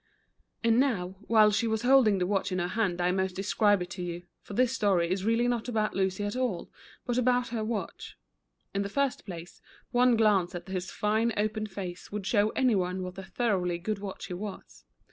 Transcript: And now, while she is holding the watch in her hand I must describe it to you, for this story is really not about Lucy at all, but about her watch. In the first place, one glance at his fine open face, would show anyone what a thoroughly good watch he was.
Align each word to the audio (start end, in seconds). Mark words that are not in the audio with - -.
And 0.63 0.79
now, 0.79 1.09
while 1.27 1.51
she 1.51 1.69
is 1.69 1.83
holding 1.83 2.17
the 2.17 2.25
watch 2.25 2.51
in 2.51 2.57
her 2.57 2.69
hand 2.69 2.99
I 2.99 3.11
must 3.11 3.35
describe 3.35 3.83
it 3.83 3.91
to 3.91 4.01
you, 4.01 4.23
for 4.41 4.55
this 4.55 4.73
story 4.73 5.11
is 5.11 5.25
really 5.25 5.47
not 5.47 5.67
about 5.67 5.93
Lucy 5.93 6.23
at 6.23 6.35
all, 6.35 6.71
but 7.05 7.19
about 7.19 7.49
her 7.49 7.63
watch. 7.63 8.17
In 8.73 8.81
the 8.81 8.89
first 8.89 9.27
place, 9.27 9.61
one 9.91 10.15
glance 10.17 10.55
at 10.55 10.67
his 10.67 10.89
fine 10.89 11.33
open 11.37 11.67
face, 11.67 12.11
would 12.11 12.25
show 12.25 12.49
anyone 12.55 13.03
what 13.03 13.19
a 13.19 13.23
thoroughly 13.23 13.77
good 13.77 13.99
watch 13.99 14.25
he 14.25 14.33
was. 14.33 14.85